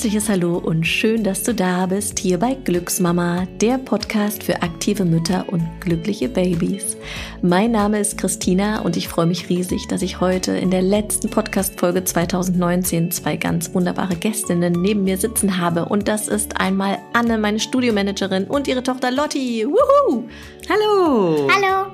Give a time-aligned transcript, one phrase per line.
[0.00, 5.04] herzliches Hallo und schön, dass du da bist, hier bei Glücksmama, der Podcast für aktive
[5.04, 6.96] Mütter und glückliche Babys.
[7.42, 11.28] Mein Name ist Christina und ich freue mich riesig, dass ich heute in der letzten
[11.28, 15.84] Podcast-Folge 2019 zwei ganz wunderbare Gästinnen neben mir sitzen habe.
[15.84, 19.66] Und das ist einmal Anne, meine Studiomanagerin, und ihre Tochter Lotti.
[19.66, 20.24] Wuhu!
[20.70, 21.46] Hallo!
[21.54, 21.92] Hallo!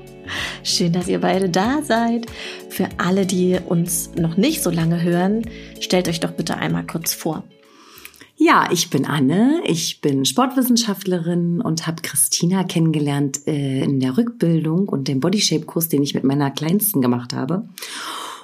[0.63, 2.27] Schön, dass ihr beide da seid.
[2.69, 5.43] Für alle, die uns noch nicht so lange hören,
[5.81, 7.43] stellt euch doch bitte einmal kurz vor.
[8.39, 14.89] Ja, ich bin Anne, ich bin Sportwissenschaftlerin und habe Christina kennengelernt äh, in der Rückbildung
[14.89, 17.67] und dem Bodyshape-Kurs, den ich mit meiner Kleinsten gemacht habe.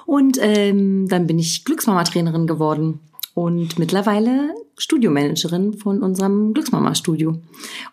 [0.07, 3.01] Und ähm, dann bin ich Glücksmama-Trainerin geworden
[3.35, 7.39] und mittlerweile Studiomanagerin von unserem Glücksmama-Studio.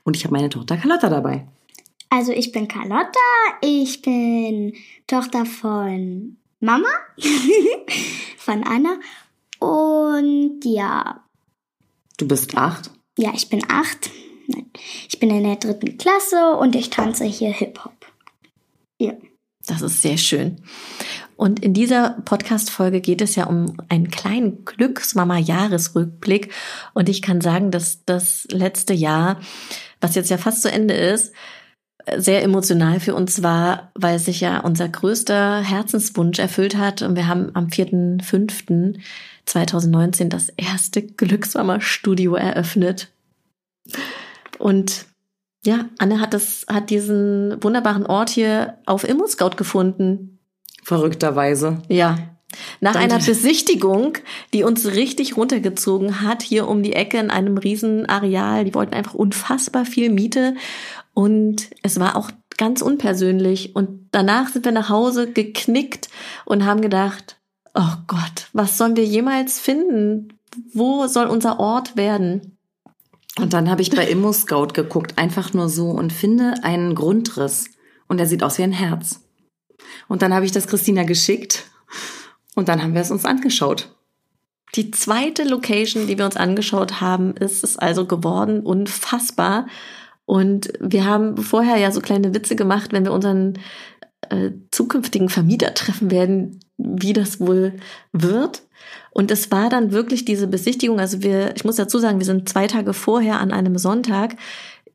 [0.03, 1.47] Und ich habe meine Tochter Carlotta dabei.
[2.09, 3.19] Also ich bin Carlotta,
[3.61, 4.73] ich bin
[5.07, 6.89] Tochter von Mama,
[8.37, 8.99] von Anna
[9.61, 11.23] und ja,
[12.21, 12.90] Du bist acht?
[13.16, 14.10] Ja, ich bin acht.
[15.09, 17.95] Ich bin in der dritten Klasse und ich tanze hier Hip-Hop.
[18.99, 19.15] Ja.
[19.66, 20.60] Das ist sehr schön.
[21.37, 26.52] Und in dieser Podcast-Folge geht es ja um einen kleinen Glücksmama-Jahresrückblick.
[26.93, 29.40] Und ich kann sagen, dass das letzte Jahr,
[30.02, 31.32] was jetzt ja fast zu Ende ist,
[32.16, 37.02] sehr emotional für uns war, weil sich ja unser größter Herzenswunsch erfüllt hat.
[37.02, 38.98] Und wir haben am 4.5.
[39.51, 43.10] 2019 das erste Glücksmama-Studio eröffnet.
[44.59, 45.06] Und
[45.65, 50.38] ja, Anne hat das, hat diesen wunderbaren Ort hier auf ImmoScout gefunden.
[50.84, 51.78] Verrückterweise.
[51.88, 52.16] Ja.
[52.80, 53.15] Nach Danke.
[53.15, 54.15] einer Besichtigung,
[54.52, 58.65] die uns richtig runtergezogen hat, hier um die Ecke in einem riesen Areal.
[58.65, 60.54] Die wollten einfach unfassbar viel Miete.
[61.15, 63.75] Und es war auch ganz unpersönlich.
[63.75, 66.09] Und danach sind wir nach Hause geknickt
[66.44, 67.39] und haben gedacht,
[67.75, 70.34] oh Gott, was sollen wir jemals finden?
[70.72, 72.59] Wo soll unser Ort werden?
[73.39, 77.71] Und dann habe ich bei ImmoScout geguckt, einfach nur so und finde einen Grundriss.
[78.09, 79.21] Und er sieht aus wie ein Herz.
[80.09, 81.65] Und dann habe ich das Christina geschickt
[82.55, 83.95] und dann haben wir es uns angeschaut.
[84.75, 88.61] Die zweite Location, die wir uns angeschaut haben, ist es also geworden.
[88.61, 89.67] Unfassbar.
[90.31, 93.59] Und wir haben vorher ja so kleine Witze gemacht, wenn wir unseren
[94.29, 97.73] äh, zukünftigen Vermieter treffen werden, wie das wohl
[98.13, 98.63] wird.
[99.11, 101.01] Und es war dann wirklich diese Besichtigung.
[101.01, 104.37] Also wir, ich muss dazu sagen, wir sind zwei Tage vorher an einem Sonntag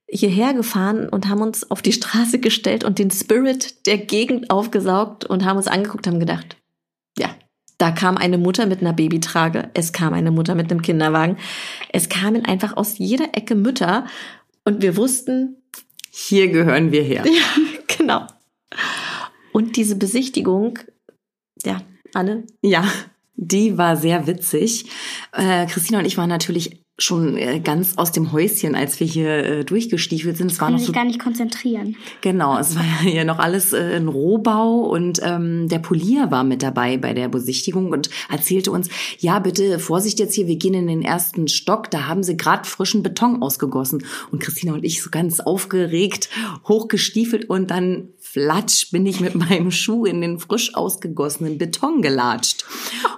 [0.08, 5.26] hierher gefahren und haben uns auf die Straße gestellt und den Spirit der Gegend aufgesaugt
[5.26, 6.56] und haben uns angeguckt, haben gedacht,
[7.18, 7.28] ja,
[7.78, 11.36] da kam eine Mutter mit einer Babytrage, es kam eine Mutter mit einem Kinderwagen,
[11.92, 14.06] es kamen einfach aus jeder Ecke Mütter
[14.66, 15.62] und wir wussten,
[16.12, 17.24] hier gehören wir her.
[17.26, 17.64] Ja,
[17.98, 18.28] genau.
[19.54, 20.80] Und diese Besichtigung,
[21.64, 21.82] ja,
[22.14, 22.46] Anne?
[22.62, 22.92] Ja,
[23.36, 24.90] die war sehr witzig.
[25.32, 29.30] Äh, Christina und ich waren natürlich schon äh, ganz aus dem Häuschen, als wir hier
[29.30, 30.50] äh, durchgestiefelt sind.
[30.50, 31.98] Es war noch so, gar nicht konzentrieren.
[32.22, 36.64] Genau, es war ja noch alles äh, in Rohbau und ähm, der Polier war mit
[36.64, 38.90] dabei bei der Besichtigung und erzählte uns,
[39.20, 42.68] ja bitte Vorsicht jetzt hier, wir gehen in den ersten Stock, da haben sie gerade
[42.68, 44.06] frischen Beton ausgegossen.
[44.32, 46.30] Und Christina und ich so ganz aufgeregt
[46.68, 52.66] hochgestiefelt und dann flatsch bin ich mit meinem Schuh in den frisch ausgegossenen Beton gelatscht.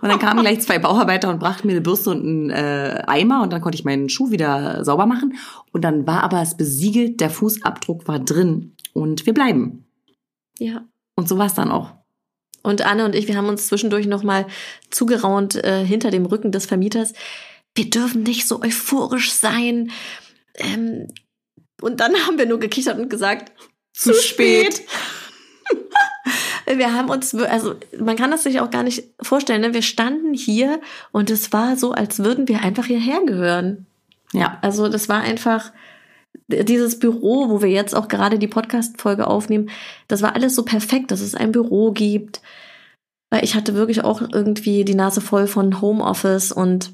[0.03, 3.41] Und dann kamen gleich zwei Bauarbeiter und brachten mir eine Bürste und einen äh, Eimer
[3.41, 5.35] und dann konnte ich meinen Schuh wieder sauber machen.
[5.72, 9.85] Und dann war aber es besiegelt, der Fußabdruck war drin und wir bleiben.
[10.59, 10.85] Ja.
[11.16, 11.94] Und so war es dann auch.
[12.61, 14.45] Und Anne und ich, wir haben uns zwischendurch nochmal
[14.91, 17.13] zugeraunt äh, hinter dem Rücken des Vermieters.
[17.73, 19.89] Wir dürfen nicht so euphorisch sein.
[20.53, 21.07] Ähm,
[21.81, 23.51] und dann haben wir nur gekichert und gesagt,
[23.97, 24.83] zu, spät.
[26.75, 29.73] wir haben uns, also man kann das sich auch gar nicht vorstellen, ne?
[29.73, 30.81] wir standen hier
[31.11, 33.85] und es war so, als würden wir einfach hierher gehören.
[34.33, 35.71] Ja, also das war einfach
[36.47, 39.69] dieses Büro, wo wir jetzt auch gerade die Podcast-Folge aufnehmen,
[40.07, 42.41] das war alles so perfekt, dass es ein Büro gibt.
[43.29, 46.93] Weil ich hatte wirklich auch irgendwie die Nase voll von Homeoffice und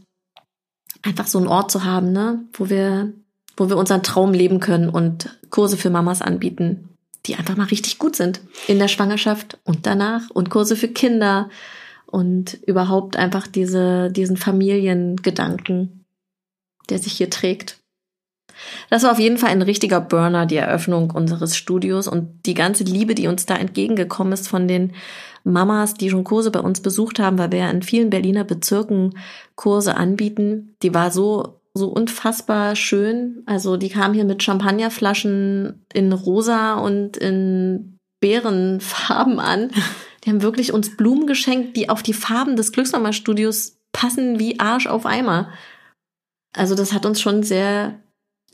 [1.03, 3.13] einfach so einen Ort zu haben, ne, wo wir,
[3.55, 6.92] wo wir unseren Traum leben können und Kurse für Mamas anbieten
[7.25, 11.49] die einfach mal richtig gut sind in der Schwangerschaft und danach und Kurse für Kinder
[12.05, 16.05] und überhaupt einfach diese, diesen Familiengedanken,
[16.89, 17.79] der sich hier trägt.
[18.89, 22.83] Das war auf jeden Fall ein richtiger Burner, die Eröffnung unseres Studios und die ganze
[22.83, 24.93] Liebe, die uns da entgegengekommen ist von den
[25.43, 29.17] Mamas, die schon Kurse bei uns besucht haben, weil wir ja in vielen Berliner Bezirken
[29.55, 33.43] Kurse anbieten, die war so so unfassbar schön.
[33.45, 39.71] Also die kamen hier mit Champagnerflaschen in rosa und in Bärenfarben an.
[40.23, 44.87] Die haben wirklich uns Blumen geschenkt, die auf die Farben des Glücksmama-Studios passen wie Arsch
[44.87, 45.51] auf Eimer.
[46.55, 47.99] also das hat uns schon sehr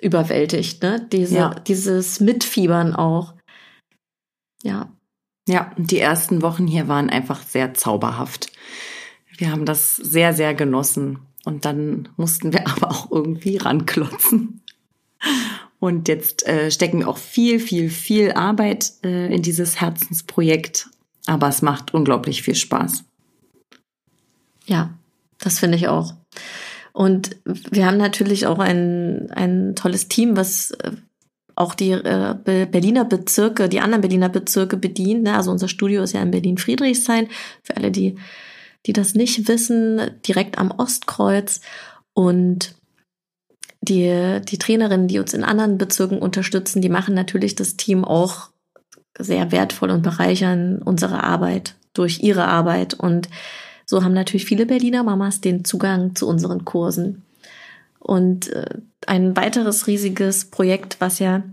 [0.02, 1.08] überwältigt, ne?
[1.12, 1.54] Diese, ja.
[1.68, 3.36] Dieses Mitfiebern auch.
[4.64, 4.92] Ja.
[5.48, 8.52] Ja, die ersten Wochen hier waren einfach sehr zauberhaft.
[9.38, 11.20] Wir haben das sehr, sehr genossen.
[11.46, 14.62] Und dann mussten wir aber auch irgendwie ranklotzen.
[15.80, 20.90] Und jetzt äh, stecken wir auch viel, viel, viel Arbeit äh, in dieses Herzensprojekt.
[21.26, 23.04] Aber es macht unglaublich viel Spaß.
[24.66, 24.94] Ja,
[25.40, 26.14] das finde ich auch.
[26.92, 30.92] Und wir haben natürlich auch ein, ein tolles Team, was äh,
[31.56, 35.24] auch die äh, Berliner Bezirke, die anderen Berliner Bezirke bedient.
[35.24, 35.36] Ne?
[35.36, 37.28] Also unser Studio ist ja in Berlin-Friedrichshain.
[37.64, 38.18] Für alle, die,
[38.86, 41.62] die das nicht wissen, direkt am Ostkreuz.
[42.14, 42.76] Und
[43.82, 48.50] die, die Trainerinnen, die uns in anderen Bezirken unterstützen, die machen natürlich das Team auch
[49.18, 52.94] sehr wertvoll und bereichern unsere Arbeit durch ihre Arbeit.
[52.94, 53.30] Und
[53.86, 57.24] so haben natürlich viele Berliner Mamas den Zugang zu unseren Kursen.
[58.00, 58.66] Und äh,
[59.08, 61.44] ein weiteres riesiges Projekt, was ja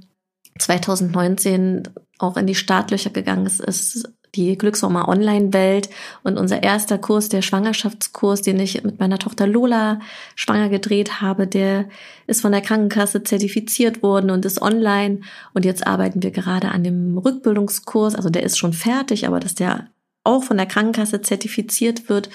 [0.58, 1.82] 2019
[2.18, 5.88] auch in die Startlöcher gegangen ist, ist die Glücksmama Online-Welt
[6.22, 10.00] und unser erster Kurs, der Schwangerschaftskurs, den ich mit meiner Tochter Lola
[10.34, 11.86] schwanger gedreht habe, der
[12.26, 15.20] ist von der Krankenkasse zertifiziert worden und ist online.
[15.54, 18.14] Und jetzt arbeiten wir gerade an dem Rückbildungskurs.
[18.14, 19.88] Also der ist schon fertig, aber dass der
[20.24, 22.28] auch von der Krankenkasse zertifiziert wird.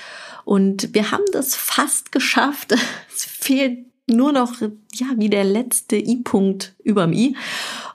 [0.45, 2.73] Und wir haben das fast geschafft.
[3.13, 4.61] Es fehlt nur noch,
[4.93, 7.35] ja, wie der letzte I-Punkt überm I.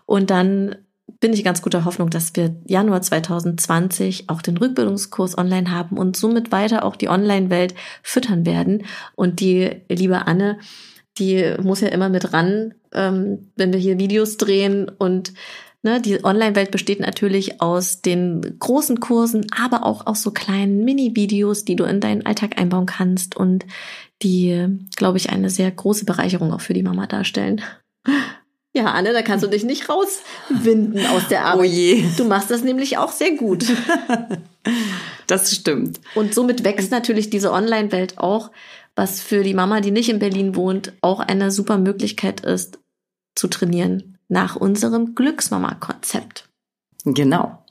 [0.04, 0.76] Und dann
[1.20, 6.16] bin ich ganz guter Hoffnung, dass wir Januar 2020 auch den Rückbildungskurs online haben und
[6.16, 8.84] somit weiter auch die Online-Welt füttern werden.
[9.14, 10.58] Und die liebe Anne,
[11.18, 15.32] die muss ja immer mit ran, ähm, wenn wir hier Videos drehen und
[15.86, 21.64] Ne, die Online-Welt besteht natürlich aus den großen Kursen, aber auch aus so kleinen Mini-Videos,
[21.64, 23.64] die du in deinen Alltag einbauen kannst und
[24.20, 24.66] die,
[24.96, 27.62] glaube ich, eine sehr große Bereicherung auch für die Mama darstellen.
[28.76, 31.60] Ja, Anne, da kannst du dich nicht rauswinden aus der Arbeit.
[31.60, 32.04] Oh je.
[32.18, 33.64] Du machst das nämlich auch sehr gut.
[35.28, 36.00] Das stimmt.
[36.14, 38.52] Und somit wächst natürlich diese Online-Welt auch,
[38.94, 42.78] was für die Mama, die nicht in Berlin wohnt, auch eine super Möglichkeit ist,
[43.34, 46.48] zu trainieren nach unserem Glücksmama-Konzept.
[47.04, 47.64] Genau.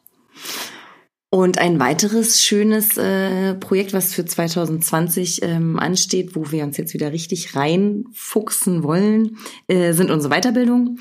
[1.31, 6.93] Und ein weiteres schönes äh, Projekt, was für 2020 ähm, ansteht, wo wir uns jetzt
[6.93, 9.37] wieder richtig reinfuchsen wollen,
[9.67, 10.99] äh, sind unsere Weiterbildungen,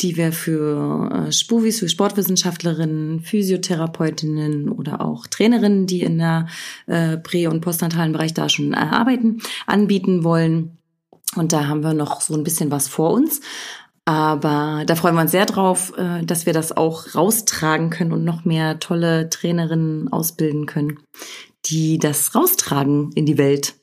[0.00, 6.46] die wir für äh, Spuvis, für Sportwissenschaftlerinnen, Physiotherapeutinnen oder auch Trainerinnen, die in der
[6.86, 10.78] äh, prä- und postnatalen Bereich da schon äh, arbeiten, anbieten wollen.
[11.34, 13.40] Und da haben wir noch so ein bisschen was vor uns.
[14.04, 18.24] Aber da freuen wir uns sehr drauf, äh, dass wir das auch raustragen können und
[18.24, 20.98] noch mehr tolle Trainerinnen ausbilden können,
[21.66, 23.74] die das raustragen in die Welt.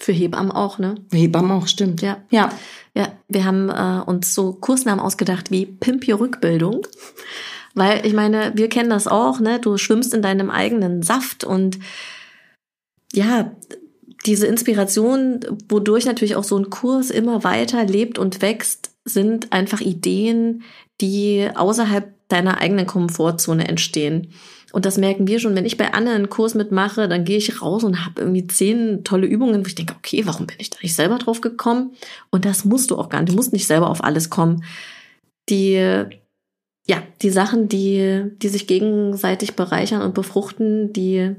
[0.00, 0.96] Für Hebammen auch, ne?
[1.10, 2.02] Für Hebammen auch, stimmt.
[2.02, 2.22] Ja.
[2.30, 2.50] Ja.
[2.94, 6.86] Ja, wir haben äh, uns so Kursnamen ausgedacht wie Pimp Your Rückbildung.
[7.74, 9.60] Weil ich meine, wir kennen das auch, ne?
[9.60, 11.78] Du schwimmst in deinem eigenen Saft und
[13.12, 13.52] ja,
[14.26, 19.80] diese Inspiration, wodurch natürlich auch so ein Kurs immer weiter lebt und wächst, sind einfach
[19.80, 20.62] Ideen,
[21.00, 24.32] die außerhalb deiner eigenen Komfortzone entstehen.
[24.72, 27.60] Und das merken wir schon, wenn ich bei Anne einen Kurs mitmache, dann gehe ich
[27.60, 30.78] raus und habe irgendwie zehn tolle Übungen, wo ich denke, okay, warum bin ich da
[30.82, 31.92] nicht selber drauf gekommen?
[32.30, 33.32] Und das musst du auch gar nicht.
[33.32, 34.64] Du musst nicht selber auf alles kommen.
[35.50, 35.74] Die,
[36.86, 41.34] ja, die Sachen, die, die sich gegenseitig bereichern und befruchten, die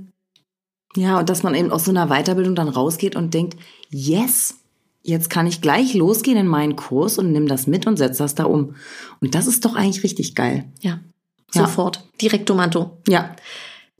[0.95, 3.57] ja, und dass man eben aus so einer Weiterbildung dann rausgeht und denkt,
[3.89, 4.55] yes,
[5.01, 8.35] jetzt kann ich gleich losgehen in meinen Kurs und nimm das mit und setz das
[8.35, 8.75] da um.
[9.19, 10.65] Und das ist doch eigentlich richtig geil.
[10.81, 10.99] Ja,
[11.51, 11.97] sofort.
[11.97, 12.03] Ja.
[12.21, 12.97] Direkto Manto.
[13.07, 13.35] Ja.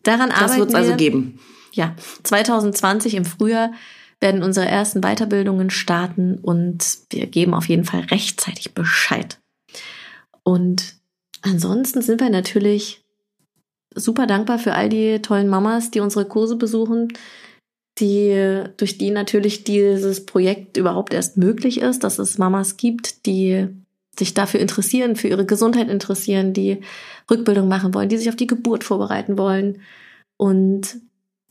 [0.03, 1.39] Daran das arbeiten wird's also geben.
[1.73, 3.71] Ja, 2020 im Frühjahr
[4.19, 9.39] werden unsere ersten Weiterbildungen starten und wir geben auf jeden Fall rechtzeitig Bescheid.
[10.43, 10.95] Und
[11.41, 13.02] ansonsten sind wir natürlich
[13.95, 17.09] super dankbar für all die tollen Mamas, die unsere Kurse besuchen,
[18.00, 23.67] die, durch die natürlich dieses Projekt überhaupt erst möglich ist, dass es Mamas gibt, die
[24.17, 26.81] sich dafür interessieren, für ihre Gesundheit interessieren, die
[27.29, 29.81] Rückbildung machen wollen, die sich auf die Geburt vorbereiten wollen.
[30.38, 30.97] Und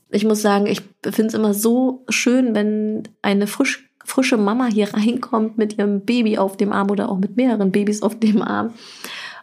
[0.09, 4.93] ich muss sagen, ich finde es immer so schön, wenn eine frisch, frische Mama hier
[4.93, 8.73] reinkommt mit ihrem Baby auf dem Arm oder auch mit mehreren Babys auf dem Arm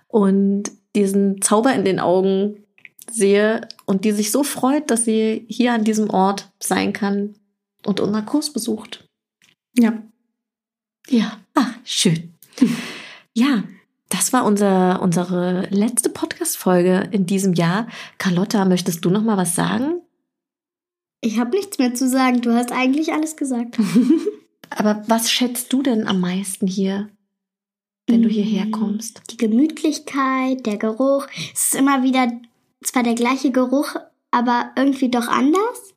[0.08, 2.64] und diesen Zauber in den Augen
[3.12, 7.34] sehe und die sich so freut, dass sie hier an diesem Ort sein kann
[7.84, 9.08] und unseren Kurs besucht.
[9.76, 10.02] Ja.
[11.08, 12.34] Ja, ach, schön.
[13.32, 13.62] Ja,
[14.08, 17.86] das war unser, unsere letzte Podcast-Folge in diesem Jahr.
[18.18, 20.02] Carlotta, möchtest du noch mal was sagen?
[21.20, 22.40] Ich habe nichts mehr zu sagen.
[22.40, 23.78] Du hast eigentlich alles gesagt.
[24.70, 27.08] Aber was schätzt du denn am meisten hier,
[28.08, 29.22] wenn du hierher mm, kommst?
[29.30, 31.26] Die Gemütlichkeit, der Geruch.
[31.54, 32.32] Es ist immer wieder
[32.84, 33.96] zwar der gleiche Geruch,
[34.30, 35.94] aber irgendwie doch anders.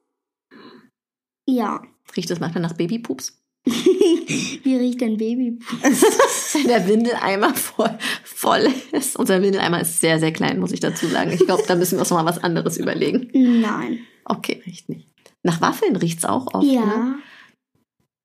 [1.46, 1.82] Ja.
[2.16, 3.40] Riecht das manchmal nach Babypups?
[3.66, 6.54] Wie riecht denn Babypups?
[6.54, 9.18] Wenn der Windeleimer voll, voll ist.
[9.18, 11.32] Unser Windeleimer ist sehr, sehr klein, muss ich dazu sagen.
[11.32, 13.30] Ich glaube, da müssen wir uns noch mal was anderes überlegen.
[13.34, 14.00] Nein.
[14.26, 15.10] Okay, riecht nicht.
[15.44, 16.66] Nach Waffeln riecht es auch oft.
[16.66, 16.86] Ja.
[16.86, 17.16] Ne?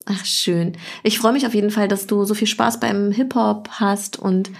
[0.06, 0.76] Ach, schön.
[1.02, 4.50] Ich freue mich auf jeden Fall, dass du so viel Spaß beim Hip-Hop hast und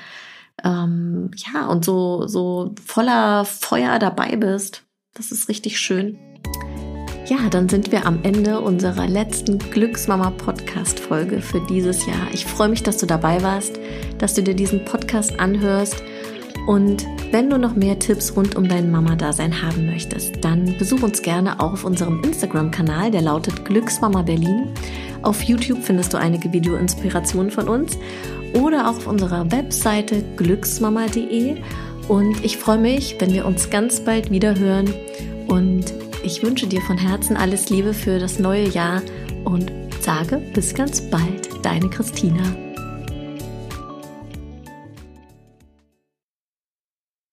[0.64, 4.84] ähm, ja, und so, so voller Feuer dabei bist.
[5.14, 6.18] Das ist richtig schön.
[7.26, 12.28] Ja, dann sind wir am Ende unserer letzten Glücksmama Podcast Folge für dieses Jahr.
[12.32, 13.78] Ich freue mich, dass du dabei warst,
[14.16, 16.02] dass du dir diesen Podcast anhörst.
[16.68, 21.22] Und wenn du noch mehr Tipps rund um dein Mama-Dasein haben möchtest, dann besuch uns
[21.22, 24.68] gerne auch auf unserem Instagram-Kanal, der lautet Glücksmama Berlin.
[25.22, 27.96] Auf YouTube findest du einige Video-Inspirationen von uns
[28.52, 31.56] oder auch auf unserer Webseite glücksmama.de.
[32.06, 34.92] Und ich freue mich, wenn wir uns ganz bald wieder hören.
[35.46, 35.86] Und
[36.22, 39.00] ich wünsche dir von Herzen alles Liebe für das neue Jahr
[39.44, 39.72] und
[40.02, 42.67] sage bis ganz bald, deine Christina.